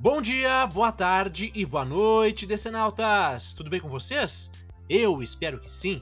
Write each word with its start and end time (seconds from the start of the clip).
Bom 0.00 0.22
dia, 0.22 0.64
boa 0.68 0.92
tarde 0.92 1.50
e 1.56 1.66
boa 1.66 1.84
noite, 1.84 2.46
decenautas! 2.46 3.52
Tudo 3.52 3.68
bem 3.68 3.80
com 3.80 3.88
vocês? 3.88 4.48
Eu 4.88 5.20
espero 5.20 5.58
que 5.58 5.68
sim. 5.68 6.00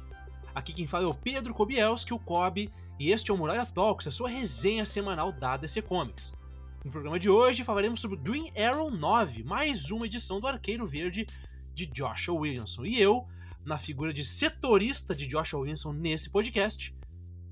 Aqui 0.55 0.75
quem 0.75 0.87
fala 0.87 1.05
é 1.05 1.09
o 1.09 1.15
Pedro 1.15 1.55
Kobielski, 1.55 2.13
o 2.13 2.19
Kobe, 2.19 2.71
e 3.01 3.11
este 3.11 3.31
é 3.31 3.35
o 3.35 3.39
Muralha 3.39 3.65
Talks, 3.65 4.07
a 4.07 4.11
sua 4.11 4.29
resenha 4.29 4.85
semanal 4.85 5.33
da 5.33 5.57
DC 5.57 5.81
Comics. 5.81 6.37
No 6.85 6.91
programa 6.91 7.19
de 7.19 7.31
hoje 7.31 7.65
falaremos 7.65 7.99
sobre 7.99 8.19
Green 8.19 8.53
Arrow 8.55 8.91
9, 8.91 9.43
mais 9.45 9.91
uma 9.91 10.05
edição 10.05 10.41
do 10.41 10.47
Arqueiro 10.47 10.87
Verde 10.87 11.27
de 11.73 11.87
Joshua 11.87 12.39
Williamson. 12.39 12.85
E 12.85 13.01
eu, 13.01 13.27
na 13.65 13.79
figura 13.79 14.13
de 14.13 14.23
setorista 14.23 15.15
de 15.15 15.27
Joshua 15.27 15.61
Williamson 15.61 15.95
nesse 15.95 16.29
podcast, 16.29 16.95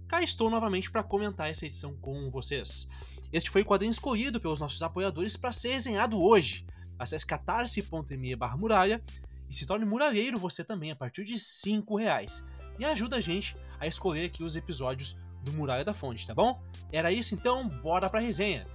cá 0.09 0.23
estou 0.23 0.51
novamente 0.51 0.91
para 0.91 1.03
comentar 1.03 1.51
essa 1.51 1.67
edição 1.67 1.97
com 1.97 2.31
vocês. 2.31 2.89
Este 3.33 3.51
foi 3.51 3.63
o 3.63 3.65
quadrinho 3.65 3.91
escolhido 3.91 4.41
pelos 4.41 4.61
nossos 4.61 4.83
apoiadores 4.83 5.37
para 5.37 5.53
ser 5.53 5.73
resenhado 5.73 6.21
hoje. 6.21 6.67
Acesse 6.99 7.27
catarse.me 7.27 8.37
barra 8.37 8.57
muralha 8.57 9.03
e 9.49 9.55
se 9.55 9.67
torne 9.67 9.85
muralheiro 9.85 10.39
você 10.39 10.63
também 10.63 10.91
a 10.91 10.97
partir 10.97 11.25
de 11.25 11.39
5 11.39 11.97
reais. 11.97 12.47
E 12.79 12.85
ajuda 12.85 13.17
a 13.17 13.21
gente 13.21 13.57
a 13.79 13.87
escolher 13.87 14.27
aqui 14.27 14.43
os 14.43 14.57
episódios 14.57 15.17
do 15.43 15.53
Muralha 15.53 15.85
da 15.85 15.95
Fonte, 15.95 16.27
tá 16.27 16.35
bom? 16.35 16.63
Era 16.91 17.13
isso 17.13 17.35
então, 17.35 17.69
bora 17.69 18.09
pra 18.09 18.21
resenha! 18.21 18.67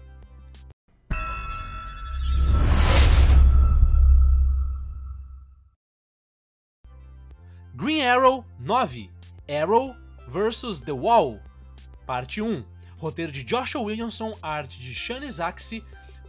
Green 7.74 8.02
Arrow 8.02 8.46
9 8.60 9.10
Arrow 9.48 9.96
vs 10.30 10.80
The 10.80 10.92
Wall 10.92 11.40
Parte 12.06 12.40
1 12.40 12.64
Roteiro 12.98 13.32
de 13.32 13.44
Joshua 13.44 13.82
Williamson, 13.82 14.38
arte 14.42 14.78
de 14.78 14.94
Shane 14.94 15.30
Zaxi, 15.30 15.84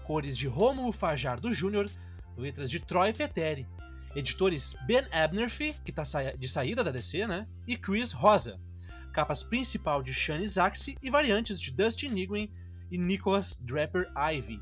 cores 0.05 0.39
de 0.39 0.47
Romulo 0.47 0.93
Fajardo 0.93 1.53
Jr., 1.53 1.91
letras 2.39 2.71
de 2.71 2.79
Troy 2.79 3.13
Peteri, 3.13 3.67
editores 4.15 4.77
Ben 4.87 5.05
Abnerfi, 5.13 5.75
que 5.85 5.91
está 5.91 6.05
de 6.33 6.49
saída 6.49 6.85
da 6.85 6.93
DC, 6.93 7.27
né? 7.27 7.47
E 7.67 7.77
Chris 7.77 8.13
Rosa. 8.13 8.59
Capas 9.13 9.43
principal 9.43 10.01
de 10.01 10.13
Shane 10.13 10.47
Zaxi 10.47 10.97
e 11.03 11.11
variantes 11.11 11.61
de 11.61 11.73
Dustin 11.73 12.11
Nguyen 12.11 12.51
e 12.91 12.97
Nicholas 12.97 13.57
Draper 13.57 14.11
Ivy. 14.17 14.61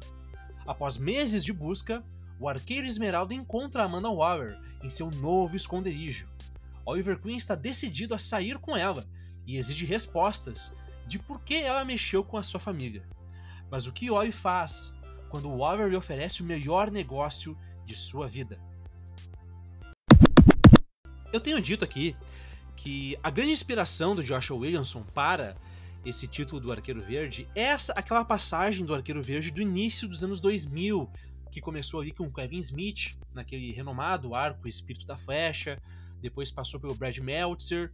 Após 0.66 0.96
meses 0.96 1.44
de 1.44 1.52
busca, 1.52 2.02
o 2.40 2.48
arqueiro 2.48 2.86
Esmeralda 2.86 3.34
encontra 3.34 3.84
Amanda 3.84 4.08
Waller 4.08 4.58
em 4.82 4.88
seu 4.88 5.10
novo 5.10 5.54
esconderijo. 5.54 6.26
Oliver 6.86 7.20
Queen 7.20 7.36
está 7.36 7.54
decidido 7.54 8.14
a 8.14 8.18
sair 8.18 8.58
com 8.58 8.74
ela 8.74 9.06
e 9.48 9.56
exige 9.56 9.86
respostas 9.86 10.76
de 11.06 11.18
por 11.18 11.40
que 11.40 11.54
ela 11.54 11.82
mexeu 11.82 12.22
com 12.22 12.36
a 12.36 12.42
sua 12.42 12.60
família. 12.60 13.02
Mas 13.70 13.86
o 13.86 13.92
que 13.92 14.10
Oi 14.10 14.30
faz 14.30 14.94
quando 15.30 15.50
o 15.50 15.88
lhe 15.88 15.96
oferece 15.96 16.42
o 16.42 16.44
melhor 16.44 16.90
negócio 16.90 17.56
de 17.86 17.96
sua 17.96 18.28
vida? 18.28 18.60
Eu 21.32 21.40
tenho 21.40 21.60
dito 21.62 21.82
aqui 21.82 22.14
que 22.76 23.18
a 23.22 23.30
grande 23.30 23.52
inspiração 23.52 24.14
do 24.14 24.22
Joshua 24.22 24.58
Williamson 24.58 25.02
para 25.14 25.56
esse 26.04 26.28
título 26.28 26.60
do 26.60 26.70
Arqueiro 26.70 27.02
Verde 27.02 27.48
é 27.54 27.62
essa, 27.62 27.92
aquela 27.94 28.24
passagem 28.24 28.84
do 28.84 28.94
Arqueiro 28.94 29.22
Verde 29.22 29.50
do 29.50 29.62
início 29.62 30.06
dos 30.06 30.22
anos 30.22 30.40
2000, 30.40 31.10
que 31.50 31.60
começou 31.60 32.00
ali 32.00 32.12
com 32.12 32.30
Kevin 32.30 32.58
Smith, 32.58 33.18
naquele 33.34 33.72
renomado 33.72 34.34
arco 34.34 34.68
Espírito 34.68 35.06
da 35.06 35.16
Flecha, 35.16 35.80
depois 36.20 36.50
passou 36.50 36.80
pelo 36.80 36.94
Brad 36.94 37.16
Meltzer, 37.18 37.92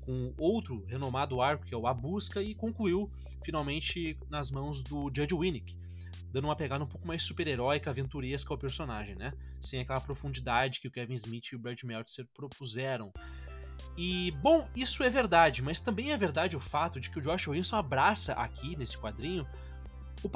com 0.00 0.32
outro 0.38 0.84
renomado 0.86 1.40
arco, 1.40 1.66
que 1.66 1.74
é 1.74 1.76
o 1.76 1.86
A 1.86 1.92
Busca, 1.92 2.42
e 2.42 2.54
concluiu 2.54 3.10
finalmente 3.42 4.16
nas 4.30 4.50
mãos 4.50 4.82
do 4.82 5.10
Judge 5.14 5.34
Winnick, 5.34 5.76
dando 6.32 6.44
uma 6.44 6.56
pegada 6.56 6.84
um 6.84 6.86
pouco 6.86 7.06
mais 7.06 7.22
super-heróica, 7.22 7.90
aventuresca 7.90 8.54
ao 8.54 8.58
personagem, 8.58 9.16
né? 9.16 9.32
Sem 9.60 9.80
aquela 9.80 10.00
profundidade 10.00 10.80
que 10.80 10.88
o 10.88 10.90
Kevin 10.90 11.14
Smith 11.14 11.52
e 11.52 11.56
o 11.56 11.58
Brad 11.58 11.82
Meltzer 11.82 12.26
propuseram. 12.34 13.12
E, 13.96 14.30
bom, 14.42 14.68
isso 14.76 15.02
é 15.02 15.10
verdade, 15.10 15.62
mas 15.62 15.80
também 15.80 16.12
é 16.12 16.16
verdade 16.16 16.56
o 16.56 16.60
fato 16.60 17.00
de 17.00 17.10
que 17.10 17.18
o 17.18 17.22
Josh 17.22 17.48
Williamson 17.48 17.76
abraça 17.76 18.32
aqui, 18.34 18.76
nesse 18.76 18.96
quadrinho, 18.96 19.46
o, 20.22 20.28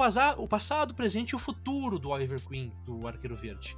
o 0.43 0.47
passado, 0.47 0.91
o 0.91 0.95
presente 0.95 1.31
e 1.31 1.35
o 1.35 1.39
futuro 1.39 1.97
do 1.97 2.09
Oliver 2.09 2.41
Queen, 2.47 2.71
do 2.85 3.07
Arqueiro 3.07 3.35
Verde. 3.35 3.77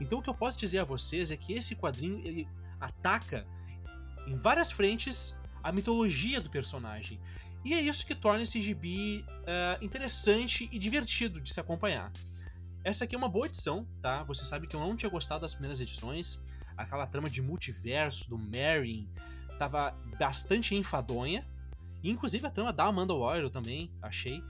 Então 0.00 0.18
o 0.18 0.22
que 0.22 0.30
eu 0.30 0.34
posso 0.34 0.58
dizer 0.58 0.78
a 0.78 0.84
vocês 0.84 1.30
é 1.30 1.36
que 1.36 1.52
esse 1.52 1.76
quadrinho 1.76 2.18
ele 2.24 2.48
ataca 2.84 3.46
em 4.26 4.36
várias 4.36 4.70
frentes 4.70 5.34
a 5.62 5.72
mitologia 5.72 6.40
do 6.40 6.50
personagem. 6.50 7.20
E 7.64 7.72
é 7.72 7.80
isso 7.80 8.04
que 8.04 8.14
torna 8.14 8.42
esse 8.42 8.60
gibi 8.60 9.24
uh, 9.28 9.82
interessante 9.84 10.68
e 10.70 10.78
divertido 10.78 11.40
de 11.40 11.52
se 11.52 11.58
acompanhar. 11.58 12.12
Essa 12.84 13.04
aqui 13.04 13.14
é 13.14 13.18
uma 13.18 13.28
boa 13.28 13.46
edição, 13.46 13.88
tá? 14.02 14.22
Você 14.24 14.44
sabe 14.44 14.66
que 14.66 14.76
eu 14.76 14.80
não 14.80 14.94
tinha 14.94 15.08
gostado 15.08 15.40
das 15.40 15.54
primeiras 15.54 15.80
edições. 15.80 16.42
Aquela 16.76 17.06
trama 17.06 17.30
de 17.30 17.40
multiverso 17.40 18.28
do 18.28 18.36
Marion 18.36 19.06
tava 19.58 19.92
bastante 20.18 20.74
enfadonha. 20.74 21.46
Inclusive 22.02 22.46
a 22.46 22.50
trama 22.50 22.70
da 22.70 22.84
Amanda 22.84 23.14
Waller 23.14 23.48
também 23.48 23.90
achei. 24.02 24.44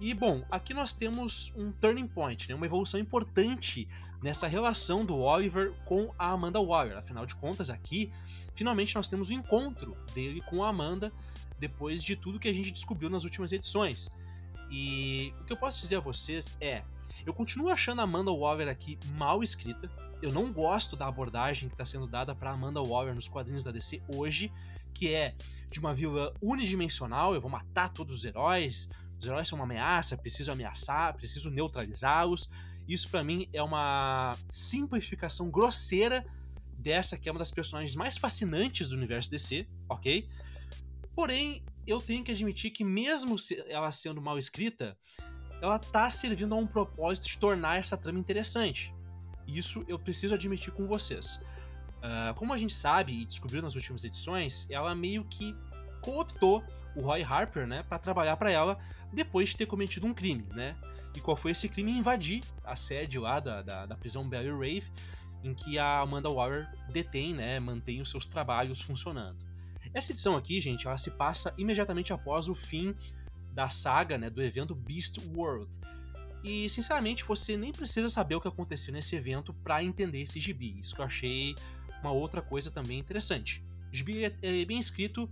E 0.00 0.14
bom, 0.14 0.44
aqui 0.50 0.72
nós 0.72 0.94
temos 0.94 1.52
um 1.56 1.72
turning 1.72 2.06
point, 2.06 2.48
né? 2.48 2.54
uma 2.54 2.66
evolução 2.66 3.00
importante 3.00 3.88
nessa 4.22 4.46
relação 4.46 5.04
do 5.04 5.18
Oliver 5.18 5.72
com 5.84 6.12
a 6.18 6.30
Amanda 6.30 6.60
Waller. 6.60 6.96
Afinal 6.96 7.26
de 7.26 7.34
contas, 7.34 7.70
aqui 7.70 8.12
finalmente 8.54 8.94
nós 8.94 9.08
temos 9.08 9.28
o 9.30 9.32
encontro 9.32 9.96
dele 10.14 10.40
com 10.42 10.62
a 10.62 10.68
Amanda 10.68 11.12
depois 11.58 12.02
de 12.02 12.14
tudo 12.14 12.38
que 12.38 12.48
a 12.48 12.52
gente 12.52 12.70
descobriu 12.70 13.10
nas 13.10 13.24
últimas 13.24 13.52
edições. 13.52 14.10
E 14.70 15.32
o 15.40 15.44
que 15.44 15.52
eu 15.52 15.56
posso 15.56 15.80
dizer 15.80 15.96
a 15.96 16.00
vocês 16.00 16.56
é, 16.60 16.82
eu 17.26 17.32
continuo 17.32 17.70
achando 17.70 18.00
a 18.00 18.04
Amanda 18.04 18.30
Waller 18.30 18.68
aqui 18.68 18.98
mal 19.16 19.42
escrita. 19.42 19.90
Eu 20.22 20.32
não 20.32 20.52
gosto 20.52 20.96
da 20.96 21.06
abordagem 21.06 21.68
que 21.68 21.74
está 21.74 21.84
sendo 21.84 22.06
dada 22.06 22.34
para 22.34 22.50
Amanda 22.50 22.80
Waller 22.80 23.14
nos 23.14 23.28
quadrinhos 23.28 23.64
da 23.64 23.70
DC 23.70 24.02
hoje, 24.14 24.52
que 24.94 25.12
é 25.12 25.34
de 25.70 25.78
uma 25.78 25.94
vilã 25.94 26.32
unidimensional, 26.40 27.34
eu 27.34 27.40
vou 27.40 27.50
matar 27.50 27.90
todos 27.90 28.14
os 28.14 28.24
heróis, 28.24 28.90
os 29.20 29.26
heróis 29.26 29.48
são 29.48 29.56
uma 29.58 29.64
ameaça, 29.64 30.16
preciso 30.16 30.52
ameaçar, 30.52 31.14
preciso 31.14 31.50
neutralizá-los. 31.50 32.48
Isso 32.86 33.08
para 33.10 33.24
mim 33.24 33.48
é 33.52 33.62
uma 33.62 34.36
simplificação 34.48 35.50
grosseira 35.50 36.24
dessa 36.78 37.18
que 37.18 37.28
é 37.28 37.32
uma 37.32 37.38
das 37.38 37.50
personagens 37.50 37.96
mais 37.96 38.16
fascinantes 38.16 38.88
do 38.88 38.96
universo 38.96 39.30
DC, 39.30 39.66
ok? 39.88 40.28
Porém, 41.14 41.64
eu 41.86 42.00
tenho 42.00 42.22
que 42.22 42.30
admitir 42.30 42.70
que 42.70 42.84
mesmo 42.84 43.34
ela 43.66 43.90
sendo 43.90 44.22
mal 44.22 44.38
escrita, 44.38 44.96
ela 45.60 45.78
tá 45.78 46.08
servindo 46.08 46.54
a 46.54 46.58
um 46.58 46.66
propósito 46.66 47.26
de 47.26 47.38
tornar 47.38 47.78
essa 47.78 47.96
trama 47.96 48.18
interessante. 48.18 48.94
Isso 49.46 49.84
eu 49.88 49.98
preciso 49.98 50.34
admitir 50.34 50.72
com 50.72 50.86
vocês. 50.86 51.42
Uh, 51.98 52.32
como 52.36 52.52
a 52.52 52.56
gente 52.56 52.72
sabe 52.72 53.12
e 53.12 53.24
descobriu 53.24 53.60
nas 53.60 53.74
últimas 53.74 54.04
edições, 54.04 54.70
ela 54.70 54.94
meio 54.94 55.24
que 55.24 55.56
cooptou 56.00 56.62
o 56.98 57.00
Roy 57.00 57.22
Harper, 57.22 57.66
né, 57.66 57.84
para 57.84 57.98
trabalhar 57.98 58.36
para 58.36 58.50
ela 58.50 58.78
depois 59.12 59.50
de 59.50 59.56
ter 59.56 59.66
cometido 59.66 60.06
um 60.06 60.12
crime, 60.12 60.44
né? 60.50 60.76
E 61.16 61.20
qual 61.20 61.36
foi 61.36 61.52
esse 61.52 61.68
crime? 61.68 61.92
Invadir 61.92 62.42
a 62.64 62.76
sede 62.76 63.18
lá 63.18 63.40
da, 63.40 63.62
da, 63.62 63.86
da 63.86 63.96
prisão 63.96 64.28
Barry 64.28 64.50
Rave, 64.50 64.90
em 65.42 65.54
que 65.54 65.78
a 65.78 66.00
Amanda 66.00 66.28
Waller 66.28 66.68
detém, 66.92 67.34
né, 67.34 67.58
mantém 67.60 68.00
os 68.00 68.10
seus 68.10 68.26
trabalhos 68.26 68.80
funcionando. 68.80 69.38
Essa 69.94 70.12
edição 70.12 70.36
aqui, 70.36 70.60
gente, 70.60 70.86
ela 70.86 70.98
se 70.98 71.12
passa 71.12 71.54
imediatamente 71.56 72.12
após 72.12 72.48
o 72.48 72.54
fim 72.54 72.94
da 73.52 73.68
saga, 73.68 74.18
né, 74.18 74.28
do 74.28 74.42
evento 74.42 74.74
Beast 74.74 75.18
World. 75.34 75.78
E, 76.44 76.68
sinceramente, 76.68 77.24
você 77.24 77.56
nem 77.56 77.72
precisa 77.72 78.08
saber 78.08 78.34
o 78.34 78.40
que 78.40 78.48
aconteceu 78.48 78.92
nesse 78.92 79.16
evento 79.16 79.52
para 79.54 79.82
entender 79.82 80.22
esse 80.22 80.38
gibi. 80.38 80.78
Isso 80.78 80.94
que 80.94 81.00
eu 81.00 81.04
achei 81.04 81.54
uma 82.00 82.12
outra 82.12 82.42
coisa 82.42 82.70
também 82.70 82.98
interessante. 82.98 83.64
O 83.92 83.96
gibi 83.96 84.24
é, 84.24 84.36
é 84.42 84.64
bem 84.64 84.78
escrito 84.78 85.28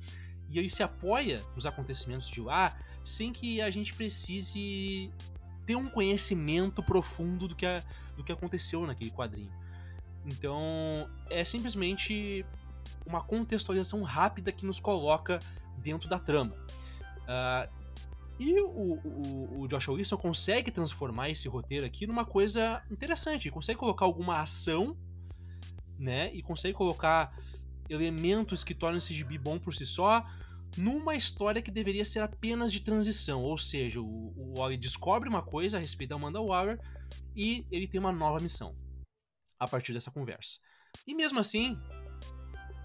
e 0.48 0.58
ele 0.58 0.70
se 0.70 0.82
apoia 0.82 1.42
nos 1.54 1.66
acontecimentos 1.66 2.28
de 2.28 2.40
lá 2.40 2.76
sem 3.04 3.32
que 3.32 3.60
a 3.60 3.70
gente 3.70 3.94
precise 3.94 5.10
ter 5.64 5.76
um 5.76 5.88
conhecimento 5.88 6.82
profundo 6.82 7.48
do 7.48 7.54
que, 7.54 7.66
a, 7.66 7.82
do 8.16 8.25
que 8.25 8.32
aconteceu 8.32 8.87
naquele 8.87 9.10
quadrinho. 9.10 9.52
Então, 10.25 11.08
é 11.31 11.44
simplesmente 11.44 12.44
uma 13.04 13.22
contextualização 13.22 14.02
rápida 14.02 14.50
que 14.50 14.66
nos 14.66 14.81
coloca 14.81 15.38
dentro 15.78 16.08
da 16.08 16.19
trama. 16.19 16.54
Uh, 17.22 17.87
e 18.38 18.60
o, 18.60 18.69
o, 18.69 19.62
o 19.62 19.69
Joshua 19.69 19.94
Wilson 19.94 20.16
consegue 20.16 20.70
transformar 20.70 21.31
esse 21.31 21.49
roteiro 21.49 21.87
aqui 21.87 22.06
numa 22.06 22.25
coisa 22.25 22.82
interessante. 22.90 23.50
consegue 23.50 23.78
colocar 23.78 24.04
alguma 24.04 24.40
ação, 24.40 24.96
né? 25.99 26.31
E 26.34 26.42
consegue 26.42 26.75
colocar 26.75 27.34
elementos 27.88 28.65
que 28.65 28.75
tornam 28.75 28.99
esse 28.99 29.15
gibi 29.15 29.38
bom 29.38 29.59
por 29.59 29.75
si 29.75 29.87
só, 29.87 30.25
numa 30.77 31.15
história 31.15 31.62
que 31.62 31.71
deveria 31.71 32.05
ser 32.05 32.21
apenas 32.21 32.73
de 32.73 32.81
transição. 32.81 33.43
Ou 33.43 33.56
seja, 33.56 34.00
o, 34.00 34.33
o 34.37 34.59
Wally 34.59 34.77
descobre 34.77 35.29
uma 35.29 35.43
coisa 35.43 35.79
a 35.79 35.81
respeito 35.81 36.11
da 36.11 36.17
Amanda 36.17 36.41
Waller 36.41 36.79
e 37.35 37.67
ele 37.71 37.87
tem 37.87 38.00
uma 38.00 38.12
nova 38.12 38.41
missão 38.41 38.77
a 39.59 39.67
partir 39.67 39.93
dessa 39.93 40.11
conversa. 40.11 40.61
E 41.06 41.15
mesmo 41.15 41.38
assim, 41.38 41.79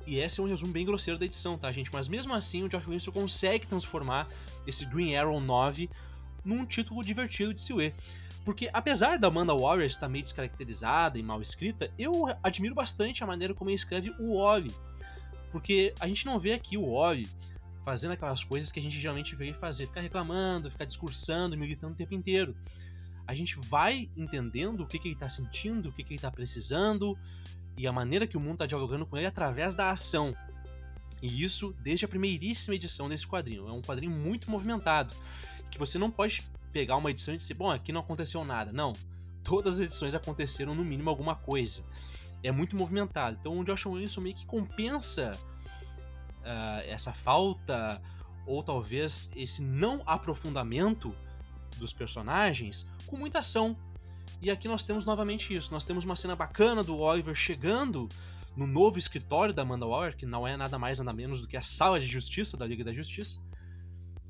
e 0.06 0.18
esse 0.18 0.40
é 0.40 0.44
um 0.44 0.48
resumo 0.48 0.72
bem 0.72 0.86
grosseiro 0.86 1.20
da 1.20 1.26
edição, 1.26 1.58
tá, 1.58 1.72
gente? 1.72 1.92
Mas 1.94 2.08
mesmo 2.08 2.34
assim, 2.34 2.64
o 2.64 2.70
Josh 2.70 2.86
Williamson 2.86 3.12
consegue 3.12 3.68
transformar 3.68 4.28
esse 4.66 4.86
Green 4.86 5.16
Arrow 5.16 5.40
9 5.40 5.90
num 6.44 6.66
título 6.66 7.04
divertido 7.04 7.54
de 7.54 7.62
se 7.62 7.74
ler. 7.74 7.94
Porque 8.44 8.70
apesar 8.74 9.20
da 9.20 9.28
Amanda 9.28 9.54
Warrior 9.54 9.86
estar 9.86 10.10
meio 10.10 10.24
descaracterizada 10.24 11.20
e 11.20 11.24
mal 11.24 11.42
escrita, 11.42 11.92
eu 11.98 12.26
admiro 12.42 12.74
bastante 12.74 13.24
a 13.24 13.28
maneira 13.28 13.54
como 13.54 13.70
ele 13.70 13.76
escreve 13.76 14.14
o 14.20 14.36
Ori. 14.36 14.74
Porque 15.52 15.94
a 16.00 16.08
gente 16.08 16.26
não 16.26 16.40
vê 16.40 16.54
aqui 16.54 16.78
o 16.78 16.92
Ori 16.92 17.28
fazendo 17.86 18.12
aquelas 18.12 18.44
coisas 18.44 18.72
que 18.72 18.80
a 18.80 18.84
gente 18.84 19.00
geralmente 19.00 19.36
vê 19.36 19.48
ele 19.48 19.58
fazer, 19.58 19.88
ficar 19.88 20.02
reclamando, 20.02 20.72
ficar 20.72 20.86
discursando, 20.86 21.58
militando 21.58 21.94
o 21.94 21.96
tempo 21.96 22.14
inteiro. 22.14 22.56
A 23.28 23.34
gente 23.34 23.58
vai 23.60 24.10
entendendo 24.18 24.82
o 24.82 24.88
que, 24.88 24.98
que 24.98 25.08
ele 25.08 25.16
está 25.16 25.30
sentindo, 25.30 25.90
o 25.90 25.92
que, 25.92 26.04
que 26.04 26.14
ele 26.14 26.18
está 26.18 26.32
precisando 26.32 27.18
e 27.78 27.88
a 27.88 27.92
maneira 27.92 28.28
que 28.28 28.38
o 28.38 28.40
mundo 28.40 28.54
está 28.54 28.66
dialogando 28.66 29.06
com 29.06 29.18
ele 29.18 29.28
através 29.28 29.76
da 29.76 29.92
ação. 29.92 30.36
E 31.22 31.44
isso 31.44 31.76
desde 31.82 32.06
a 32.06 32.08
primeiríssima 32.08 32.76
edição 32.76 33.08
desse 33.08 33.28
quadrinho. 33.28 33.68
É 33.68 33.72
um 33.72 33.82
quadrinho 33.82 34.12
muito 34.12 34.50
movimentado, 34.50 35.16
que 35.72 35.80
você 35.80 35.98
não 35.98 36.12
pode 36.12 36.44
pegar 36.72 36.98
uma 36.98 37.10
edição 37.10 37.34
e 37.34 37.38
dizer, 37.38 37.54
bom, 37.56 37.72
aqui 37.72 37.92
não 37.92 38.02
aconteceu 38.02 38.44
nada. 38.44 38.72
Não. 38.72 38.94
Todas 39.44 39.76
as 39.76 39.80
edições 39.82 40.14
aconteceram 40.14 40.76
no 40.76 40.84
mínimo 40.84 41.10
alguma 41.10 41.36
coisa. 41.36 41.84
É 42.44 42.52
muito 42.52 42.76
movimentado. 42.76 43.38
Então 43.40 43.60
o 43.60 43.64
Josh 43.64 43.86
Williamson 43.86 44.22
meio 44.22 44.36
que 44.36 44.46
compensa 44.46 45.32
uh, 46.42 46.82
essa 46.88 47.14
falta 47.14 48.02
ou 48.46 48.62
talvez 48.64 49.32
esse 49.36 49.62
não 49.62 50.02
aprofundamento 50.06 51.16
dos 51.78 51.94
personagens 51.94 52.90
com 53.08 53.18
muita 53.18 53.40
ação. 53.40 53.76
E 54.42 54.50
aqui 54.50 54.68
nós 54.68 54.84
temos 54.84 55.06
novamente 55.06 55.54
isso. 55.54 55.74
Nós 55.74 55.86
temos 55.86 56.04
uma 56.04 56.16
cena 56.16 56.36
bacana 56.36 56.84
do 56.84 56.98
Oliver 56.98 57.36
chegando 57.36 58.10
no 58.56 58.68
novo 58.68 58.98
escritório 58.98 59.54
da 59.54 59.62
Amanda 59.62 59.86
Waller, 59.86 60.16
que 60.16 60.26
não 60.26 60.48
é 60.48 60.58
nada 60.58 60.78
mais 60.78 61.00
nada 61.00 61.14
menos 61.14 61.42
do 61.42 61.48
que 61.48 61.56
a 61.56 61.62
sala 61.62 62.00
de 62.00 62.06
justiça 62.06 62.58
da 62.58 62.66
Liga 62.66 62.84
da 62.84 62.94
Justiça. 62.94 63.40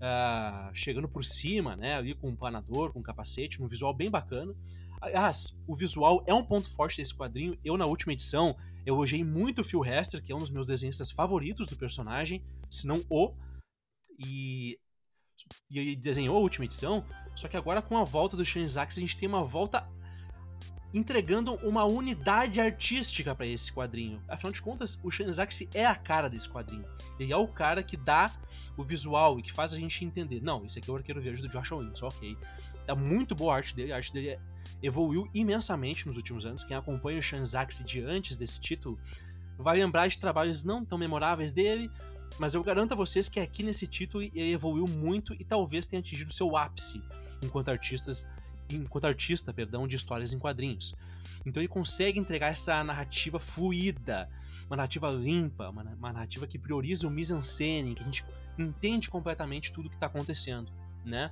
Uh, 0.01 0.73
chegando 0.73 1.07
por 1.07 1.23
cima, 1.23 1.75
né, 1.75 1.95
ali 1.95 2.15
com 2.15 2.29
um 2.29 2.35
planador, 2.35 2.91
com 2.91 2.99
um 2.99 3.03
capacete, 3.03 3.61
um 3.61 3.67
visual 3.67 3.93
bem 3.93 4.09
bacana. 4.09 4.51
Aliás, 4.99 5.55
o 5.67 5.75
visual 5.75 6.23
é 6.25 6.33
um 6.33 6.43
ponto 6.43 6.67
forte 6.69 6.97
desse 6.97 7.13
quadrinho. 7.13 7.55
Eu, 7.63 7.77
na 7.77 7.85
última 7.85 8.11
edição, 8.11 8.57
elogiei 8.83 9.23
muito 9.23 9.61
o 9.61 9.63
Phil 9.63 9.85
Hester, 9.85 10.23
que 10.23 10.31
é 10.31 10.35
um 10.35 10.39
dos 10.39 10.49
meus 10.49 10.65
desenhistas 10.65 11.11
favoritos 11.11 11.67
do 11.67 11.75
personagem, 11.75 12.43
se 12.67 12.87
não 12.87 13.05
o. 13.11 13.31
E, 14.17 14.79
e 15.69 15.95
desenhou 15.95 16.35
a 16.35 16.39
última 16.39 16.65
edição, 16.65 17.05
só 17.35 17.47
que 17.47 17.57
agora 17.57 17.81
com 17.81 17.95
a 17.97 18.03
volta 18.03 18.35
do 18.35 18.45
Shanzax 18.45 18.97
a 18.97 19.01
gente 19.01 19.17
tem 19.17 19.29
uma 19.29 19.43
volta 19.43 19.87
entregando 20.93 21.55
uma 21.55 21.85
unidade 21.85 22.59
artística 22.59 23.33
para 23.33 23.45
esse 23.45 23.71
quadrinho. 23.71 24.21
Afinal 24.27 24.51
de 24.51 24.61
contas, 24.61 24.99
o 25.03 25.09
Shanzax 25.09 25.67
é 25.73 25.85
a 25.85 25.95
cara 25.95 26.29
desse 26.29 26.49
quadrinho. 26.49 26.85
Ele 27.19 27.31
é 27.31 27.37
o 27.37 27.47
cara 27.47 27.81
que 27.81 27.95
dá 27.95 28.31
o 28.75 28.83
visual 28.83 29.39
e 29.39 29.41
que 29.41 29.51
faz 29.51 29.73
a 29.73 29.77
gente 29.77 30.03
entender. 30.03 30.41
Não, 30.41 30.65
esse 30.65 30.79
aqui 30.79 30.89
é 30.89 30.93
o 30.93 30.97
Arqueiro 30.97 31.21
Verde 31.21 31.41
do 31.41 31.49
Josh 31.49 31.71
Williams, 31.71 32.01
ok. 32.01 32.37
Tá 32.85 32.95
muito 32.95 33.33
boa 33.33 33.53
a 33.53 33.57
arte 33.57 33.75
dele, 33.75 33.93
a 33.93 33.97
arte 33.97 34.11
dele 34.11 34.39
evoluiu 34.83 35.29
imensamente 35.33 36.07
nos 36.07 36.17
últimos 36.17 36.45
anos. 36.45 36.63
Quem 36.63 36.75
acompanha 36.75 37.19
o 37.19 37.21
Shanzax 37.21 37.83
de 37.85 38.01
antes 38.01 38.35
desse 38.35 38.59
título 38.59 38.99
vai 39.57 39.77
lembrar 39.77 40.07
de 40.07 40.17
trabalhos 40.17 40.63
não 40.63 40.83
tão 40.83 40.97
memoráveis 40.97 41.51
dele, 41.51 41.89
mas 42.39 42.53
eu 42.53 42.63
garanto 42.63 42.93
a 42.93 42.95
vocês 42.95 43.29
que 43.29 43.39
aqui 43.39 43.63
nesse 43.63 43.85
título 43.85 44.23
ele 44.23 44.51
evoluiu 44.51 44.87
muito 44.87 45.33
e 45.33 45.43
talvez 45.43 45.85
tenha 45.85 45.99
atingido 45.99 46.33
seu 46.33 46.57
ápice 46.57 47.01
enquanto 47.41 47.69
artistas 47.69 48.27
enquanto 48.75 49.05
artista, 49.05 49.53
perdão, 49.53 49.87
de 49.87 49.95
histórias 49.95 50.33
em 50.33 50.39
quadrinhos. 50.39 50.95
Então 51.45 51.61
ele 51.61 51.67
consegue 51.67 52.19
entregar 52.19 52.49
essa 52.49 52.83
narrativa 52.83 53.39
fluida, 53.39 54.29
uma 54.67 54.77
narrativa 54.77 55.09
limpa, 55.09 55.69
uma, 55.69 55.83
uma 55.83 56.13
narrativa 56.13 56.47
que 56.47 56.57
prioriza 56.57 57.07
o 57.07 57.11
mise-en-scène, 57.11 57.93
que 57.93 58.01
a 58.01 58.05
gente 58.05 58.25
entende 58.57 59.09
completamente 59.09 59.71
tudo 59.71 59.87
o 59.87 59.89
que 59.89 59.95
está 59.95 60.07
acontecendo, 60.07 60.71
né? 61.03 61.31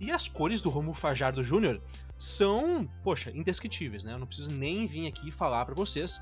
E 0.00 0.10
as 0.10 0.26
cores 0.26 0.60
do 0.60 0.68
Romulo 0.68 0.94
Fajardo 0.94 1.44
Jr. 1.44 1.80
são, 2.18 2.88
poxa, 3.04 3.30
indescritíveis, 3.30 4.04
né? 4.04 4.12
Eu 4.12 4.18
não 4.18 4.26
preciso 4.26 4.52
nem 4.52 4.86
vir 4.86 5.06
aqui 5.06 5.30
falar 5.30 5.64
para 5.64 5.74
vocês. 5.74 6.20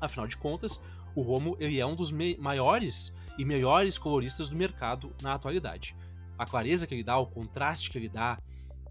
Afinal 0.00 0.26
de 0.26 0.36
contas, 0.36 0.82
o 1.14 1.22
Romo 1.22 1.56
ele 1.58 1.80
é 1.80 1.86
um 1.86 1.94
dos 1.94 2.12
maiores 2.12 3.14
e 3.38 3.44
melhores 3.44 3.96
coloristas 3.96 4.48
do 4.48 4.56
mercado 4.56 5.14
na 5.22 5.34
atualidade. 5.34 5.96
A 6.38 6.44
clareza 6.44 6.86
que 6.86 6.94
ele 6.94 7.04
dá, 7.04 7.16
o 7.16 7.26
contraste 7.26 7.90
que 7.90 7.96
ele 7.96 8.08
dá, 8.08 8.38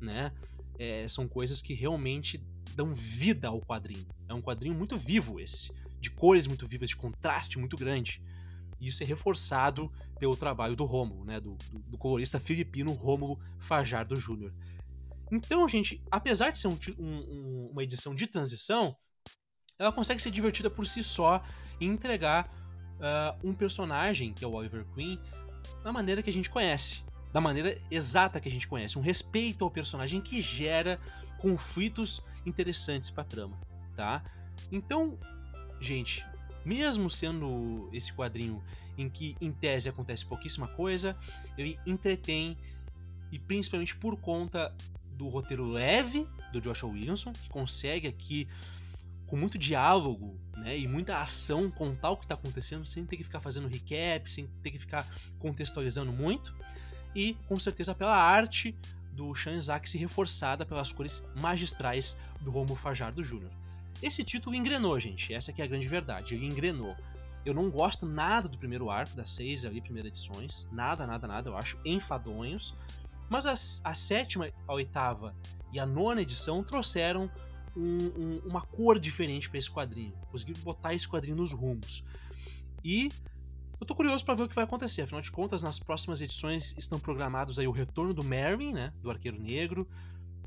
né? 0.01 0.31
É, 0.79 1.07
são 1.07 1.27
coisas 1.27 1.61
que 1.61 1.73
realmente 1.73 2.43
dão 2.75 2.93
vida 2.93 3.47
ao 3.47 3.61
quadrinho. 3.61 4.05
É 4.27 4.33
um 4.33 4.41
quadrinho 4.41 4.75
muito 4.75 4.97
vivo 4.97 5.39
esse, 5.39 5.71
de 5.99 6.09
cores 6.09 6.47
muito 6.47 6.67
vivas, 6.67 6.89
de 6.89 6.95
contraste 6.95 7.57
muito 7.57 7.75
grande. 7.75 8.21
E 8.79 8.87
isso 8.87 9.01
é 9.03 9.05
reforçado 9.05 9.91
pelo 10.19 10.35
trabalho 10.35 10.75
do 10.75 10.85
Rômulo, 10.85 11.23
né, 11.23 11.39
do, 11.39 11.55
do, 11.71 11.79
do 11.79 11.97
colorista 11.97 12.39
filipino 12.39 12.91
Rômulo 12.91 13.39
Fajardo 13.57 14.17
Jr. 14.17 14.51
Então, 15.31 15.67
gente, 15.67 16.03
apesar 16.11 16.51
de 16.51 16.59
ser 16.59 16.67
um, 16.67 16.77
um, 16.99 17.69
uma 17.71 17.83
edição 17.83 18.13
de 18.13 18.27
transição, 18.27 18.95
ela 19.79 19.91
consegue 19.91 20.21
ser 20.21 20.31
divertida 20.31 20.69
por 20.69 20.85
si 20.85 21.01
só 21.03 21.43
e 21.79 21.85
entregar 21.85 22.47
uh, 22.95 23.47
um 23.47 23.53
personagem, 23.53 24.33
que 24.33 24.43
é 24.43 24.47
o 24.47 24.51
Oliver 24.51 24.85
Queen, 24.93 25.19
da 25.83 25.91
maneira 25.91 26.21
que 26.21 26.29
a 26.29 26.33
gente 26.33 26.49
conhece 26.49 27.03
da 27.35 27.41
maneira 27.41 27.77
exata 27.91 28.39
que 28.39 28.47
a 28.47 28.51
gente 28.51 28.65
conhece, 28.65 28.97
um 28.97 29.01
respeito 29.01 29.65
ao 29.65 29.69
personagem 29.69 30.21
que 30.21 30.39
gera 30.39 30.97
conflitos 31.37 32.21
interessantes 32.45 33.09
para 33.09 33.25
trama, 33.25 33.59
tá? 33.93 34.23
Então, 34.71 35.19
gente, 35.81 36.25
mesmo 36.63 37.09
sendo 37.09 37.89
esse 37.91 38.13
quadrinho 38.13 38.63
em 38.97 39.09
que 39.09 39.35
em 39.41 39.51
tese 39.51 39.89
acontece 39.89 40.25
pouquíssima 40.25 40.69
coisa, 40.69 41.13
ele 41.57 41.77
entretém 41.85 42.57
e 43.33 43.37
principalmente 43.37 43.97
por 43.97 44.15
conta 44.15 44.73
do 45.17 45.27
roteiro 45.27 45.67
leve 45.67 46.25
do 46.53 46.61
Joshua 46.61 46.89
Williamson, 46.89 47.33
que 47.33 47.49
consegue 47.49 48.07
aqui 48.07 48.47
com 49.27 49.35
muito 49.35 49.57
diálogo 49.57 50.39
né, 50.55 50.77
e 50.77 50.87
muita 50.87 51.15
ação 51.15 51.69
contar 51.69 52.11
o 52.11 52.17
que 52.17 52.23
está 52.23 52.35
acontecendo 52.35 52.85
sem 52.85 53.05
ter 53.05 53.17
que 53.17 53.25
ficar 53.25 53.41
fazendo 53.41 53.67
recap, 53.67 54.31
sem 54.31 54.47
ter 54.63 54.71
que 54.71 54.79
ficar 54.79 55.05
contextualizando 55.37 56.13
muito 56.13 56.55
e 57.15 57.33
com 57.47 57.57
certeza 57.57 57.95
pela 57.95 58.15
arte 58.15 58.75
do 59.13 59.33
Shanzak 59.33 59.97
reforçada 59.97 60.65
pelas 60.65 60.91
cores 60.91 61.25
magistrais 61.41 62.17
do 62.41 62.51
Romulo 62.51 62.75
Fajardo 62.75 63.23
Jr. 63.23 63.49
Esse 64.01 64.23
título 64.23 64.55
engrenou, 64.55 64.99
gente, 64.99 65.33
essa 65.33 65.53
é 65.57 65.63
a 65.63 65.67
grande 65.67 65.87
verdade, 65.87 66.35
ele 66.35 66.45
engrenou. 66.45 66.95
Eu 67.45 67.53
não 67.53 67.69
gosto 67.69 68.05
nada 68.05 68.49
do 68.49 68.57
primeiro 68.57 68.89
arco, 68.89 69.15
das 69.15 69.31
seis 69.31 69.65
ali 69.65 69.79
primeiras 69.79 70.09
edições, 70.09 70.67
nada, 70.71 71.07
nada, 71.07 71.27
nada, 71.27 71.49
eu 71.49 71.57
acho 71.57 71.79
enfadonhos, 71.85 72.75
mas 73.29 73.45
a, 73.45 73.53
a 73.89 73.93
sétima, 73.93 74.49
a 74.67 74.73
oitava 74.73 75.33
e 75.71 75.79
a 75.79 75.85
nona 75.85 76.21
edição 76.21 76.63
trouxeram 76.63 77.31
um, 77.75 77.97
um, 77.97 78.41
uma 78.45 78.61
cor 78.61 78.99
diferente 78.99 79.49
para 79.49 79.59
esse 79.59 79.71
quadrinho, 79.71 80.13
conseguiram 80.31 80.61
botar 80.61 80.93
esse 80.93 81.07
quadrinho 81.07 81.37
nos 81.37 81.51
rumos. 81.51 82.03
E 82.83 83.09
eu 83.79 83.85
tô 83.85 83.95
curioso 83.95 84.23
para 84.23 84.35
ver 84.35 84.43
o 84.43 84.49
que 84.49 84.55
vai 84.55 84.63
acontecer, 84.63 85.01
afinal 85.01 85.21
de 85.21 85.31
contas, 85.31 85.63
nas 85.63 85.79
próximas 85.79 86.21
edições 86.21 86.75
estão 86.77 86.99
programados 86.99 87.59
aí 87.59 87.67
o 87.67 87.71
retorno 87.71 88.13
do 88.13 88.23
Mervyn, 88.23 88.73
né, 88.73 88.93
do 89.01 89.09
Arqueiro 89.09 89.39
Negro, 89.39 89.87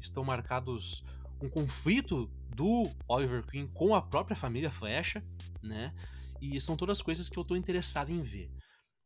estão 0.01 0.25
marcados 0.25 1.05
um 1.41 1.49
conflito 1.49 2.31
do 2.55 2.91
Oliver 3.07 3.45
Queen 3.47 3.67
com 3.69 3.95
a 3.95 4.03
própria 4.03 4.37
família 4.37 4.71
Flecha, 4.71 5.23
né, 5.63 5.95
e 6.41 6.61
são 6.61 6.77
todas 6.77 7.03
coisas 7.03 7.29
que 7.29 7.39
eu 7.39 7.45
tô 7.45 7.57
interessado 7.57 8.11
em 8.11 8.23
ver. 8.23 8.51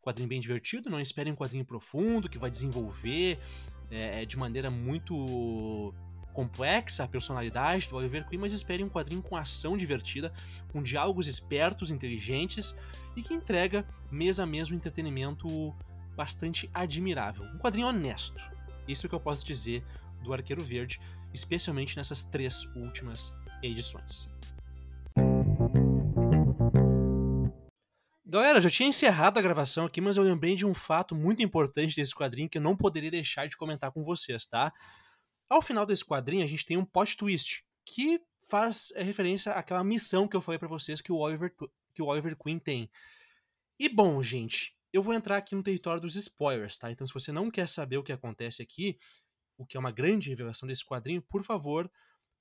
Quadrinho 0.01 0.29
bem 0.29 0.41
divertido, 0.41 0.91
não 0.91 1.01
esperem 1.01 1.33
um 1.33 1.37
quadrinho 1.37 1.65
profundo, 1.65 2.29
que 2.29 2.39
vai 2.39 2.51
desenvolver 2.51 3.39
é, 3.91 4.25
de 4.25 4.37
maneira 4.37 4.71
muito 4.71 5.95
complexa 6.33 7.05
a 7.05 7.09
personalidade 7.09 7.89
do 7.89 7.97
Oliver 7.97 8.27
Queen, 8.27 8.41
mas 8.41 8.53
espere 8.53 8.83
um 8.83 8.89
quadrinho 8.89 9.23
com 9.23 9.37
ação 9.37 9.77
divertida, 9.77 10.33
com 10.73 10.83
diálogos 10.83 11.27
espertos, 11.27 11.91
inteligentes 11.91 12.75
e 13.15 13.23
que 13.23 13.35
entrega 13.35 13.87
mês 14.11 14.41
a 14.41 14.47
mês 14.47 14.71
um 14.71 14.75
entretenimento 14.75 15.75
bastante 16.17 16.71
admirável. 16.75 17.45
Um 17.55 17.59
quadrinho 17.59 17.89
honesto. 17.89 18.43
Isso 18.87 19.05
é 19.05 19.07
o 19.07 19.11
que 19.11 19.15
eu 19.15 19.21
posso 19.21 19.45
dizer 19.47 19.85
do 20.23 20.33
Arqueiro 20.33 20.63
Verde, 20.63 21.01
especialmente 21.33 21.97
nessas 21.97 22.23
três 22.23 22.65
últimas 22.77 23.33
edições. 23.63 24.29
Galera, 28.33 28.63
já 28.63 28.71
tinha 28.71 28.89
encerrado 28.89 29.39
a 29.39 29.43
gravação 29.43 29.85
aqui, 29.85 30.01
mas 30.01 30.17
eu 30.17 30.23
lembrei 30.23 30.55
de 30.55 30.65
um 30.65 30.73
fato 30.73 31.15
muito 31.15 31.43
importante 31.43 31.95
desse 31.95 32.15
quadrinho 32.15 32.49
que 32.49 32.57
eu 32.57 32.63
não 32.63 32.75
poderia 32.75 33.11
deixar 33.11 33.47
de 33.47 33.59
comentar 33.59 33.93
com 33.93 34.03
vocês, 34.03 34.47
tá? 34.47 34.73
Ao 35.53 35.61
final 35.61 35.85
desse 35.85 36.03
quadrinho, 36.03 36.43
a 36.43 36.47
gente 36.47 36.65
tem 36.65 36.79
um 36.79 36.85
plot 36.85 37.15
twist 37.15 37.63
que 37.85 38.19
faz 38.49 38.91
referência 38.97 39.53
àquela 39.53 39.85
missão 39.85 40.27
que 40.27 40.35
eu 40.35 40.41
falei 40.41 40.59
para 40.59 40.67
vocês 40.67 41.03
que 41.03 41.13
o 41.13 41.19
Oliver, 41.19 41.55
que 41.93 42.01
o 42.01 42.07
Oliver 42.07 42.35
Queen 42.39 42.59
tem. 42.59 42.91
E 43.79 43.87
bom, 43.87 44.23
gente, 44.23 44.75
eu 44.91 45.03
vou 45.03 45.13
entrar 45.13 45.37
aqui 45.37 45.55
no 45.55 45.63
território 45.63 46.01
dos 46.01 46.17
spoilers, 46.17 46.79
tá? 46.79 46.91
Então, 46.91 47.07
se 47.07 47.13
você 47.13 47.31
não 47.31 47.51
quer 47.51 47.69
saber 47.69 47.99
o 47.99 48.03
que 48.03 48.15
acontece 48.15 48.63
aqui, 48.63 48.99
o 49.59 49.67
que 49.67 49.77
é 49.77 49.81
uma 49.81 49.93
grande 49.93 50.31
revelação 50.31 50.67
desse 50.67 50.87
quadrinho, 50.87 51.21
por 51.21 51.45
favor, 51.45 51.93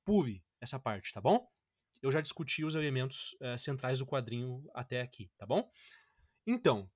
pule 0.06 0.42
essa 0.62 0.80
parte, 0.80 1.12
tá 1.12 1.20
bom? 1.20 1.46
Eu 2.02 2.14
já 2.14 2.22
discuti 2.22 2.64
os 2.64 2.76
elementos 2.76 3.34
uh, 3.42 3.58
centrais 3.58 4.00
do 4.00 4.06
quadrinho 4.06 4.64
até 4.74 5.02
aqui, 5.02 5.30
tá 5.38 5.46
bom? 5.46 5.70
Então, 6.48 6.88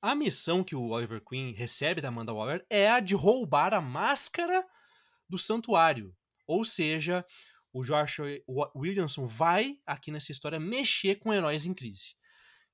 a 0.00 0.14
missão 0.14 0.64
que 0.64 0.74
o 0.74 0.88
Oliver 0.88 1.22
Queen 1.22 1.52
recebe 1.52 2.00
da 2.00 2.08
Amanda 2.08 2.32
Waller 2.32 2.64
é 2.70 2.88
a 2.88 3.00
de 3.00 3.14
roubar 3.14 3.74
a 3.74 3.82
máscara 3.82 4.64
do 5.28 5.38
santuário, 5.38 6.14
Ou 6.46 6.64
seja, 6.64 7.24
o 7.72 7.82
Josh 7.82 8.18
Williamson 8.74 9.26
vai, 9.26 9.78
aqui 9.84 10.10
nessa 10.10 10.30
história, 10.32 10.60
mexer 10.60 11.16
com 11.16 11.32
heróis 11.34 11.66
em 11.66 11.74
crise. 11.74 12.14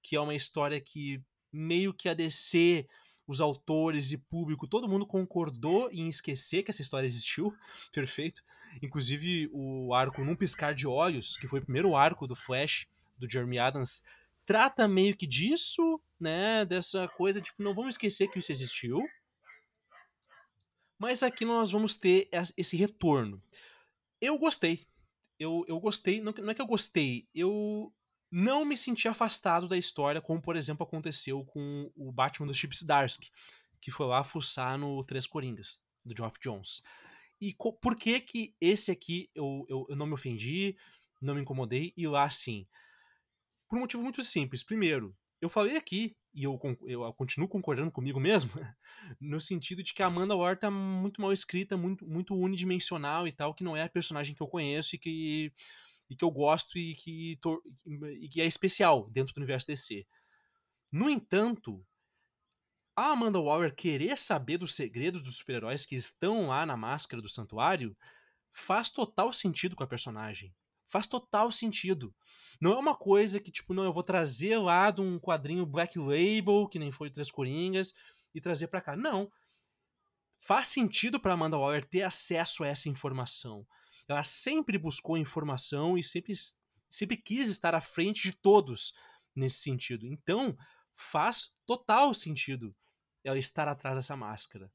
Que 0.02 0.14
é 0.14 0.21
uma 0.21 0.35
história 0.35 0.80
que 0.80 1.23
meio 1.50 1.94
que 1.94 2.09
a 2.09 2.14
DC, 2.14 2.87
os 3.26 3.40
autores 3.40 4.12
e 4.12 4.18
público, 4.18 4.66
todo 4.66 4.88
mundo 4.88 5.06
concordou 5.06 5.90
em 5.90 6.09
esquecer 6.09 6.62
que 6.62 6.71
essa 6.71 6.82
história 6.82 7.06
existiu. 7.06 7.54
Perfeito. 7.92 8.42
Inclusive, 8.82 9.49
o 9.52 9.94
arco 9.94 10.25
Num 10.25 10.37
Piscar 10.37 10.75
de 10.75 10.87
Olhos, 10.87 11.37
que 11.37 11.49
foi 11.49 11.61
o 11.61 11.64
primeiro 11.64 11.97
arco 11.97 12.26
do 12.26 12.37
Flash, 12.37 12.87
do 13.18 13.30
Jeremy 13.30 13.59
Adams, 13.59 14.02
trata 14.44 14.87
meio 14.88 15.16
que 15.16 15.26
disso, 15.26 16.00
né? 16.18 16.64
Dessa 16.64 17.09
coisa, 17.09 17.40
tipo, 17.40 17.62
não 17.62 17.75
vamos 17.75 17.94
esquecer 17.94 18.28
que 18.28 18.38
isso 18.38 18.52
existiu. 18.52 19.02
Mas 21.02 21.25
aqui 21.25 21.44
nós 21.44 21.73
vamos 21.73 21.97
ter 21.97 22.28
esse 22.56 22.76
retorno. 22.76 23.42
Eu 24.21 24.38
gostei. 24.38 24.87
Eu, 25.37 25.64
eu 25.66 25.80
gostei. 25.80 26.21
Não, 26.21 26.32
não 26.32 26.50
é 26.50 26.54
que 26.54 26.62
eu 26.62 26.66
gostei. 26.66 27.26
Eu 27.35 27.92
não 28.30 28.64
me 28.64 28.76
senti 28.76 29.09
afastado 29.09 29.66
da 29.66 29.76
história, 29.76 30.21
como 30.21 30.40
por 30.40 30.54
exemplo 30.54 30.85
aconteceu 30.85 31.44
com 31.44 31.90
o 31.97 32.12
Batman 32.12 32.47
do 32.47 32.54
Chip 32.54 32.76
Zdarsky, 32.76 33.32
que 33.80 33.90
foi 33.90 34.06
lá 34.06 34.23
fuçar 34.23 34.78
no 34.78 35.02
Três 35.02 35.26
Coringas, 35.26 35.82
do 36.04 36.16
Geoff 36.16 36.38
Jones. 36.40 36.85
E 37.40 37.52
por 37.80 37.97
que 37.97 38.21
que 38.21 38.54
esse 38.61 38.92
aqui 38.92 39.28
eu, 39.35 39.66
eu, 39.68 39.87
eu 39.88 39.97
não 39.97 40.06
me 40.06 40.14
ofendi, 40.14 40.76
não 41.21 41.35
me 41.35 41.40
incomodei, 41.40 41.92
e 41.97 42.06
lá 42.06 42.30
sim? 42.30 42.64
Por 43.68 43.76
um 43.76 43.80
motivo 43.80 44.04
muito 44.04 44.23
simples. 44.23 44.62
Primeiro, 44.62 45.18
eu 45.40 45.49
falei 45.49 45.76
aqui, 45.76 46.16
e 46.35 46.45
eu, 46.45 46.59
eu 46.87 47.12
continuo 47.12 47.49
concordando 47.49 47.91
comigo 47.91 48.19
mesmo, 48.19 48.51
no 49.21 49.41
sentido 49.41 49.83
de 49.83 49.93
que 49.93 50.03
a 50.03 50.07
Amanda 50.07 50.37
Waller 50.37 50.59
tá 50.59 50.71
muito 50.71 51.21
mal 51.21 51.33
escrita, 51.33 51.77
muito, 51.77 52.07
muito 52.07 52.35
unidimensional 52.35 53.27
e 53.27 53.33
tal, 53.33 53.55
que 53.55 53.65
não 53.65 53.77
é 53.77 53.83
a 53.83 53.89
personagem 53.89 54.35
que 54.35 54.43
eu 54.43 54.49
conheço 54.49 54.97
e 54.97 54.99
que 54.99 55.53
e 56.11 56.17
que 56.17 56.25
eu 56.25 56.31
gosto 56.31 56.79
e 56.79 56.95
que, 56.95 57.39
e 58.21 58.29
que 58.29 58.43
é 58.43 58.47
especial 58.47 59.09
dentro 59.11 59.33
do 59.33 59.39
universo 59.39 59.67
DC. 59.67 60.07
No 60.91 61.09
entanto, 61.09 61.83
a 62.95 63.12
Amanda 63.12 63.41
Waller 63.41 63.75
querer 63.75 64.19
saber 64.19 64.59
dos 64.59 64.75
segredos 64.75 65.23
dos 65.23 65.39
super-heróis 65.39 65.87
que 65.87 65.95
estão 65.95 66.49
lá 66.49 66.67
na 66.67 66.77
máscara 66.77 67.23
do 67.23 67.31
santuário 67.31 67.97
faz 68.53 68.91
total 68.91 69.33
sentido 69.33 69.75
com 69.75 69.83
a 69.83 69.87
personagem. 69.87 70.55
Faz 70.93 71.07
total 71.07 71.51
sentido. 71.51 72.15
Não 72.61 72.75
é 72.75 72.79
uma 72.79 72.95
coisa 72.95 73.41
que, 73.41 73.51
tipo, 73.51 73.73
não, 73.73 73.83
eu 73.83 73.93
vou 73.93 74.03
trazer 74.03 74.59
lá 74.59 74.91
de 74.91 75.01
um 75.01 75.19
quadrinho 75.19 75.67
Black 75.67 75.99
Label, 75.99 76.69
que 76.69 76.79
nem 76.79 76.93
foi 76.93 77.11
Três 77.11 77.31
Coringas, 77.31 77.95
e 78.35 78.41
trazer 78.41 78.69
para 78.69 78.81
cá. 78.81 78.95
Não. 78.95 79.33
Faz 80.39 80.69
sentido 80.69 81.19
para 81.19 81.33
Amanda 81.33 81.57
Waller 81.57 81.85
ter 81.85 82.03
acesso 82.03 82.63
a 82.63 82.69
essa 82.69 82.89
informação 82.89 83.67
ela 84.09 84.23
sempre 84.23 84.79
buscou 84.79 85.17
informação 85.17 85.97
e 85.97 86.03
sempre, 86.03 86.33
sempre 86.89 87.17
quis 87.17 87.49
estar 87.49 87.75
à 87.75 87.81
frente 87.81 88.23
de 88.23 88.33
todos 88.33 88.93
nesse 89.35 89.61
sentido. 89.61 90.07
Então, 90.07 90.57
faz 90.95 91.53
total 91.67 92.13
sentido 92.13 92.75
ela 93.25 93.39
estar 93.39 93.69
atrás 93.69 93.97
dessa 93.97 94.17
máscara, 94.17 94.71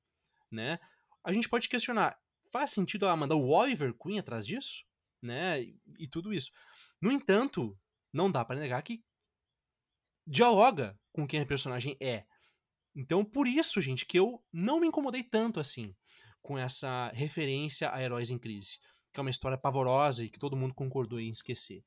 né? 0.50 0.80
A 1.24 1.34
gente 1.34 1.50
pode 1.50 1.68
questionar, 1.68 2.18
faz 2.52 2.72
sentido 2.72 3.06
ela 3.06 3.16
mandar 3.16 3.36
o 3.36 3.50
Oliver 3.50 3.94
Queen 3.94 4.20
atrás 4.20 4.48
disso, 4.48 4.86
né? 5.22 5.62
E, 5.62 5.80
e 6.00 6.08
tudo 6.08 6.34
isso. 6.34 6.52
No 7.02 7.12
entanto, 7.12 7.78
não 8.12 8.32
dá 8.32 8.44
para 8.44 8.60
negar 8.60 8.82
que 8.82 9.04
dialoga 10.26 11.00
com 11.12 11.28
quem 11.28 11.42
a 11.42 11.46
personagem 11.46 11.96
é. 12.00 12.26
Então, 12.96 13.24
por 13.24 13.48
isso, 13.48 13.80
gente, 13.80 14.06
que 14.06 14.20
eu 14.20 14.44
não 14.52 14.80
me 14.80 14.88
incomodei 14.88 15.24
tanto 15.24 15.60
assim 15.60 15.96
com 16.42 16.58
essa 16.58 17.10
referência 17.10 17.94
a 17.94 18.02
heróis 18.02 18.32
em 18.32 18.40
crise 18.40 18.80
que 19.18 19.20
é 19.20 19.24
uma 19.24 19.32
história 19.32 19.58
pavorosa 19.58 20.24
e 20.24 20.30
que 20.30 20.38
todo 20.38 20.56
mundo 20.56 20.76
concordou 20.76 21.20
em 21.20 21.32
esquecer. 21.32 21.84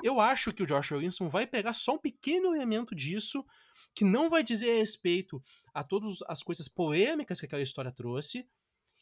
Eu 0.00 0.20
acho 0.20 0.52
que 0.52 0.62
o 0.62 0.66
Josh 0.66 0.92
Williamson 0.92 1.28
vai 1.28 1.44
pegar 1.44 1.72
só 1.72 1.94
um 1.94 1.98
pequeno 1.98 2.54
elemento 2.54 2.94
disso, 2.94 3.44
que 3.92 4.04
não 4.04 4.30
vai 4.30 4.44
dizer 4.44 4.78
respeito 4.78 5.42
a 5.74 5.82
todas 5.82 6.18
as 6.28 6.40
coisas 6.40 6.68
polêmicas 6.68 7.40
que 7.40 7.46
aquela 7.46 7.62
história 7.62 7.90
trouxe, 7.90 8.48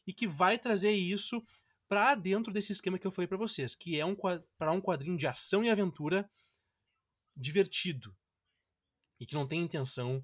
e 0.06 0.12
que 0.14 0.26
vai 0.26 0.58
trazer 0.58 0.92
isso 0.92 1.44
para 1.88 2.14
dentro 2.14 2.52
desse 2.52 2.72
esquema 2.72 2.98
que 2.98 3.06
eu 3.06 3.12
falei 3.12 3.28
para 3.28 3.38
vocês, 3.38 3.74
que 3.74 3.98
é 3.98 4.04
um 4.04 4.16
para 4.58 4.72
um 4.72 4.80
quadrinho 4.80 5.16
de 5.16 5.26
ação 5.26 5.64
e 5.64 5.70
aventura 5.70 6.28
divertido 7.36 8.16
e 9.20 9.26
que 9.26 9.34
não 9.34 9.46
tem 9.46 9.60
intenção 9.60 10.22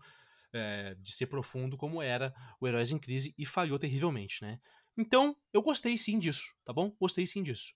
é, 0.53 0.95
de 0.97 1.13
ser 1.13 1.27
profundo 1.27 1.77
como 1.77 2.03
era 2.03 2.35
o 2.61 2.67
Heróis 2.67 2.91
em 2.91 2.99
Crise 2.99 3.35
e 3.39 3.47
falhou 3.47 3.79
terrivelmente, 3.79 4.43
né? 4.43 4.61
Então, 4.97 5.37
eu 5.53 5.63
gostei 5.63 5.97
sim 5.97 6.19
disso, 6.19 6.55
tá 6.65 6.73
bom? 6.73 6.95
Gostei 7.01 7.27
sim 7.27 7.43
disso. 7.43 7.73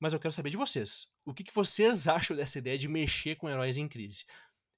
Mas 0.00 0.12
eu 0.12 0.18
quero 0.18 0.32
saber 0.32 0.50
de 0.50 0.56
vocês. 0.56 1.06
O 1.24 1.32
que, 1.32 1.44
que 1.44 1.54
vocês 1.54 2.08
acham 2.08 2.36
dessa 2.36 2.58
ideia 2.58 2.76
de 2.76 2.88
mexer 2.88 3.36
com 3.36 3.48
heróis 3.48 3.76
em 3.76 3.88
crise? 3.88 4.24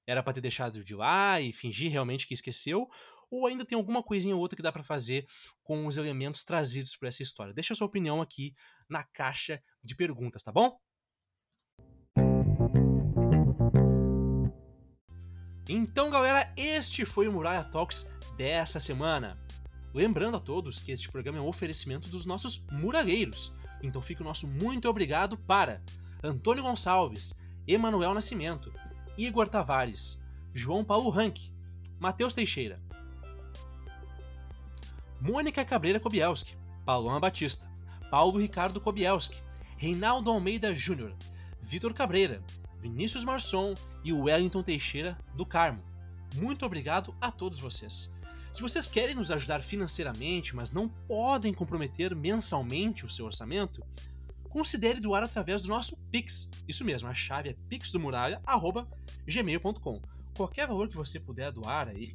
Era 0.07 0.23
para 0.23 0.35
ter 0.35 0.43
deixado 0.43 0.85
de 0.85 0.95
lá 0.95 1.41
e 1.41 1.53
fingir 1.53 1.91
realmente 1.91 2.27
que 2.27 2.35
esqueceu? 2.35 2.91
Ou 3.35 3.49
ainda 3.49 3.65
tem 3.65 3.77
alguma 3.77 4.01
coisinha 4.01 4.33
ou 4.33 4.41
outra 4.41 4.55
que 4.55 4.63
dá 4.63 4.71
para 4.71 4.85
fazer 4.85 5.27
com 5.65 5.89
os 5.89 5.97
elementos 5.97 6.45
trazidos 6.45 6.95
por 6.95 7.09
essa 7.09 7.21
história? 7.21 7.53
Deixa 7.53 7.73
a 7.73 7.77
sua 7.77 7.89
opinião 7.89 8.23
aqui 8.23 8.55
na 8.89 9.03
caixa 9.03 9.61
de 9.83 9.97
perguntas, 9.97 10.41
tá 10.41 10.53
bom? 10.53 10.79
Então, 15.69 16.11
galera, 16.11 16.55
este 16.57 17.05
foi 17.05 17.27
o 17.27 17.33
Muralha 17.33 17.65
Talks 17.65 18.09
dessa 18.37 18.79
semana. 18.79 19.37
Lembrando 19.93 20.37
a 20.37 20.41
todos 20.41 20.81
que 20.81 20.93
este 20.93 21.11
programa 21.11 21.39
é 21.39 21.41
um 21.41 21.49
oferecimento 21.49 22.09
dos 22.09 22.25
nossos 22.25 22.65
muralheiros, 22.71 23.53
então 23.83 24.01
fica 24.01 24.23
o 24.23 24.25
nosso 24.25 24.47
muito 24.47 24.89
obrigado 24.89 25.37
para 25.37 25.83
Antônio 26.23 26.63
Gonçalves, 26.63 27.35
Emanuel 27.67 28.15
Nascimento, 28.15 28.73
Igor 29.19 29.49
Tavares, 29.49 30.23
João 30.53 30.85
Paulo 30.85 31.11
Rank, 31.11 31.41
Matheus 31.99 32.33
Teixeira, 32.33 32.81
Mônica 35.27 35.65
Cabreira 35.65 35.99
Kobielski, 35.99 36.55
Paulona 36.85 37.19
Batista, 37.19 37.67
Paulo 38.11 38.39
Ricardo 38.39 38.79
Kobielski, 38.79 39.43
Reinaldo 39.79 40.31
Almeida 40.31 40.75
Júnior, 40.75 41.17
Vitor 41.63 41.95
Cabreira, 41.95 42.43
Vinícius 42.79 43.25
Marçom 43.25 43.73
e 44.05 44.13
Wellington 44.13 44.63
Teixeira 44.63 45.17
do 45.35 45.47
Carmo. 45.47 45.83
Muito 46.35 46.67
obrigado 46.67 47.15
a 47.23 47.33
todos 47.33 47.59
vocês. 47.59 48.15
Se 48.53 48.61
vocês 48.61 48.87
querem 48.87 49.15
nos 49.15 49.31
ajudar 49.31 49.63
financeiramente, 49.63 50.55
mas 50.55 50.71
não 50.71 50.91
podem 50.91 51.55
comprometer 51.55 52.15
mensalmente 52.15 53.07
o 53.07 53.11
seu 53.11 53.25
orçamento, 53.25 53.83
considere 54.51 55.01
doar 55.01 55.23
através 55.23 55.63
do 55.63 55.69
nosso 55.69 55.97
Pix. 56.11 56.51
Isso 56.69 56.85
mesmo, 56.85 57.09
a 57.09 57.15
chave 57.15 57.49
é 57.49 57.57
pixdomuralha.gmail.com. 57.71 60.03
Qualquer 60.37 60.69
valor 60.69 60.91
que 60.91 60.99
você 60.99 61.19
puder 61.19 61.51
doar 61.51 61.89
aí, 61.89 62.15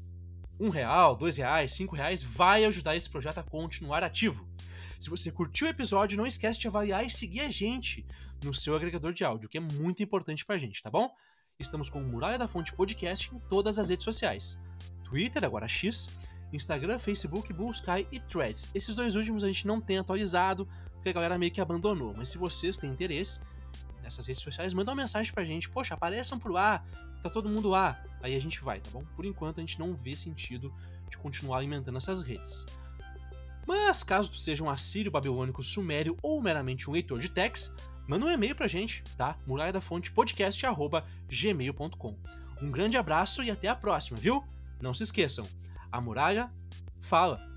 um 0.59 0.69
real, 0.69 1.15
dois 1.15 1.37
reais, 1.37 1.71
cinco 1.71 1.95
reais, 1.95 2.21
vai 2.21 2.65
ajudar 2.65 2.95
esse 2.95 3.09
projeto 3.09 3.37
a 3.37 3.43
continuar 3.43 4.03
ativo. 4.03 4.47
Se 4.99 5.09
você 5.09 5.31
curtiu 5.31 5.67
o 5.67 5.69
episódio, 5.69 6.17
não 6.17 6.27
esquece 6.27 6.59
de 6.59 6.67
avaliar 6.67 7.05
e 7.05 7.09
seguir 7.09 7.41
a 7.41 7.49
gente 7.49 8.05
no 8.43 8.53
seu 8.53 8.75
agregador 8.75 9.13
de 9.13 9.23
áudio, 9.23 9.47
que 9.47 9.57
é 9.57 9.61
muito 9.61 10.03
importante 10.03 10.45
pra 10.45 10.57
gente, 10.57 10.83
tá 10.83 10.89
bom? 10.89 11.09
Estamos 11.57 11.89
com 11.89 12.01
o 12.01 12.05
Muralha 12.05 12.37
da 12.37 12.47
Fonte 12.47 12.73
Podcast 12.73 13.33
em 13.33 13.39
todas 13.47 13.79
as 13.79 13.89
redes 13.89 14.03
sociais. 14.03 14.61
Twitter, 15.03 15.43
agora 15.43 15.67
X, 15.67 16.09
Instagram, 16.51 16.99
Facebook, 16.99 17.53
Blue 17.53 17.71
Sky 17.71 18.07
e 18.11 18.19
Threads. 18.19 18.69
Esses 18.73 18.95
dois 18.95 19.15
últimos 19.15 19.43
a 19.43 19.47
gente 19.47 19.65
não 19.65 19.79
tem 19.79 19.97
atualizado, 19.97 20.67
porque 20.93 21.09
a 21.09 21.13
galera 21.13 21.37
meio 21.37 21.51
que 21.51 21.61
abandonou. 21.61 22.13
Mas 22.15 22.29
se 22.29 22.37
vocês 22.37 22.77
têm 22.77 22.89
interesse 22.89 23.39
nessas 24.09 24.25
redes 24.25 24.41
sociais, 24.41 24.73
manda 24.73 24.89
uma 24.91 25.01
mensagem 25.01 25.31
pra 25.31 25.45
gente. 25.45 25.69
Poxa, 25.69 25.93
apareçam 25.93 26.39
por 26.39 26.51
lá, 26.51 26.83
tá 27.21 27.29
todo 27.29 27.47
mundo 27.47 27.69
lá. 27.69 28.03
Aí 28.21 28.35
a 28.35 28.41
gente 28.41 28.61
vai, 28.61 28.81
tá 28.81 28.89
bom? 28.91 29.03
Por 29.15 29.25
enquanto 29.25 29.59
a 29.59 29.61
gente 29.61 29.79
não 29.79 29.95
vê 29.95 30.15
sentido 30.15 30.73
de 31.09 31.17
continuar 31.17 31.57
alimentando 31.57 31.97
essas 31.97 32.21
redes. 32.21 32.65
Mas 33.67 34.03
caso 34.03 34.31
tu 34.31 34.37
seja 34.37 34.63
um 34.63 34.69
assírio 34.69 35.11
babilônico 35.11 35.61
sumério 35.61 36.17
ou 36.23 36.41
meramente 36.41 36.89
um 36.89 36.93
leitor 36.93 37.19
de 37.19 37.29
text, 37.29 37.71
manda 38.07 38.25
um 38.25 38.31
e-mail 38.31 38.55
pra 38.55 38.67
gente, 38.67 39.03
tá? 39.15 39.37
Muralha 39.45 39.71
da 39.71 39.79
Fonte 39.79 40.11
podcast@gmail.com. 40.11 42.17
Um 42.61 42.71
grande 42.71 42.97
abraço 42.97 43.43
e 43.43 43.51
até 43.51 43.67
a 43.67 43.75
próxima, 43.75 44.17
viu? 44.17 44.43
Não 44.81 44.93
se 44.93 45.03
esqueçam, 45.03 45.45
a 45.91 46.01
muralha 46.01 46.51
fala. 46.99 47.48